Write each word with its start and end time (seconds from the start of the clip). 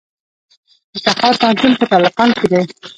د 0.93 0.95
تخار 1.05 1.33
پوهنتون 1.39 1.71
په 1.79 1.85
تالقان 1.91 2.29
کې 2.37 2.45
دی 2.51 2.61